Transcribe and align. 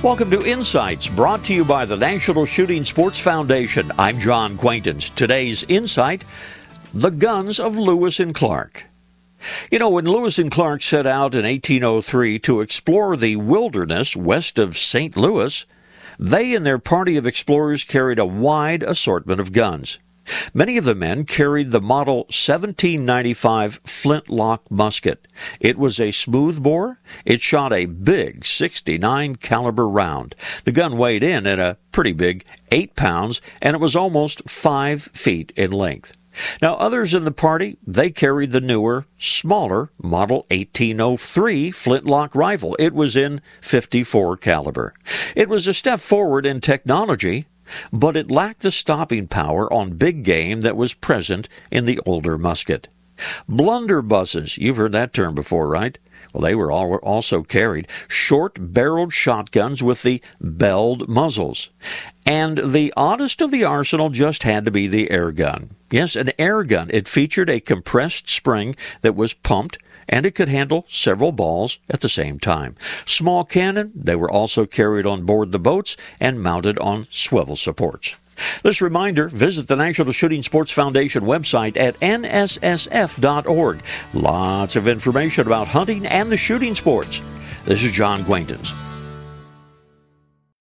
Welcome 0.00 0.30
to 0.30 0.46
Insights, 0.46 1.08
brought 1.08 1.42
to 1.46 1.54
you 1.54 1.64
by 1.64 1.84
the 1.84 1.96
National 1.96 2.46
Shooting 2.46 2.84
Sports 2.84 3.18
Foundation. 3.18 3.90
I'm 3.98 4.20
John 4.20 4.56
Quaintance. 4.56 5.10
Today's 5.10 5.64
Insight 5.64 6.22
The 6.94 7.10
Guns 7.10 7.58
of 7.58 7.76
Lewis 7.76 8.20
and 8.20 8.32
Clark. 8.32 8.86
You 9.72 9.80
know, 9.80 9.88
when 9.90 10.04
Lewis 10.04 10.38
and 10.38 10.52
Clark 10.52 10.82
set 10.82 11.04
out 11.04 11.34
in 11.34 11.44
1803 11.44 12.38
to 12.38 12.60
explore 12.60 13.16
the 13.16 13.34
wilderness 13.34 14.14
west 14.14 14.60
of 14.60 14.78
St. 14.78 15.16
Louis, 15.16 15.66
they 16.16 16.54
and 16.54 16.64
their 16.64 16.78
party 16.78 17.16
of 17.16 17.26
explorers 17.26 17.82
carried 17.82 18.20
a 18.20 18.24
wide 18.24 18.84
assortment 18.84 19.40
of 19.40 19.50
guns. 19.50 19.98
Many 20.54 20.76
of 20.76 20.84
the 20.84 20.94
men 20.94 21.24
carried 21.24 21.70
the 21.70 21.80
model 21.80 22.18
1795 22.28 23.80
flintlock 23.84 24.70
musket. 24.70 25.28
It 25.60 25.78
was 25.78 26.00
a 26.00 26.10
smoothbore. 26.10 27.00
It 27.24 27.40
shot 27.40 27.72
a 27.72 27.86
big 27.86 28.44
69 28.44 29.36
caliber 29.36 29.88
round. 29.88 30.34
The 30.64 30.72
gun 30.72 30.98
weighed 30.98 31.22
in 31.22 31.46
at 31.46 31.58
a 31.58 31.78
pretty 31.92 32.12
big 32.12 32.44
8 32.70 32.96
pounds 32.96 33.40
and 33.62 33.74
it 33.74 33.80
was 33.80 33.96
almost 33.96 34.48
5 34.48 35.02
feet 35.12 35.52
in 35.56 35.72
length. 35.72 36.12
Now, 36.62 36.74
others 36.74 37.14
in 37.14 37.24
the 37.24 37.32
party, 37.32 37.78
they 37.86 38.10
carried 38.10 38.52
the 38.52 38.60
newer, 38.60 39.06
smaller 39.18 39.90
Model 40.00 40.46
1803 40.50 41.70
flintlock 41.70 42.34
rifle. 42.34 42.76
It 42.78 42.94
was 42.94 43.16
in 43.16 43.40
54 43.60 44.36
caliber. 44.36 44.94
It 45.34 45.48
was 45.48 45.66
a 45.66 45.74
step 45.74 46.00
forward 46.00 46.46
in 46.46 46.60
technology, 46.60 47.46
but 47.92 48.16
it 48.16 48.30
lacked 48.30 48.60
the 48.60 48.70
stopping 48.70 49.26
power 49.26 49.72
on 49.72 49.96
big 49.96 50.22
game 50.22 50.60
that 50.62 50.76
was 50.76 50.94
present 50.94 51.48
in 51.70 51.84
the 51.84 52.00
older 52.06 52.38
musket. 52.38 52.88
Blunderbusses, 53.48 54.58
you've 54.58 54.76
heard 54.76 54.92
that 54.92 55.12
term 55.12 55.34
before, 55.34 55.68
right? 55.68 55.98
Well, 56.32 56.42
they 56.42 56.54
were 56.54 56.70
also 56.70 57.42
carried 57.42 57.88
short 58.06 58.58
barreled 58.60 59.12
shotguns 59.12 59.82
with 59.82 60.02
the 60.02 60.20
belled 60.40 61.08
muzzles. 61.08 61.70
And 62.26 62.72
the 62.72 62.92
oddest 62.96 63.40
of 63.40 63.50
the 63.50 63.64
arsenal 63.64 64.10
just 64.10 64.42
had 64.42 64.66
to 64.66 64.70
be 64.70 64.86
the 64.86 65.10
air 65.10 65.32
gun. 65.32 65.70
Yes, 65.90 66.16
an 66.16 66.32
air 66.38 66.64
gun. 66.64 66.90
It 66.92 67.08
featured 67.08 67.48
a 67.48 67.60
compressed 67.60 68.28
spring 68.28 68.76
that 69.00 69.16
was 69.16 69.32
pumped 69.32 69.78
and 70.08 70.26
it 70.26 70.34
could 70.34 70.48
handle 70.48 70.84
several 70.88 71.32
balls 71.32 71.78
at 71.88 72.00
the 72.00 72.08
same 72.08 72.38
time. 72.38 72.76
Small 73.06 73.44
cannon, 73.44 73.92
they 73.94 74.16
were 74.16 74.30
also 74.30 74.66
carried 74.66 75.06
on 75.06 75.24
board 75.24 75.52
the 75.52 75.58
boats 75.58 75.96
and 76.20 76.42
mounted 76.42 76.78
on 76.78 77.06
swivel 77.10 77.56
supports. 77.56 78.16
This 78.62 78.80
reminder 78.80 79.28
visit 79.28 79.66
the 79.68 79.76
National 79.76 80.12
Shooting 80.12 80.42
Sports 80.42 80.70
Foundation 80.70 81.24
website 81.24 81.76
at 81.76 81.98
nssf.org. 82.00 83.82
Lots 84.14 84.76
of 84.76 84.88
information 84.88 85.46
about 85.46 85.68
hunting 85.68 86.06
and 86.06 86.30
the 86.30 86.36
shooting 86.36 86.74
sports. 86.74 87.20
This 87.64 87.82
is 87.82 87.92
John 87.92 88.24
Quaintance. 88.24 88.72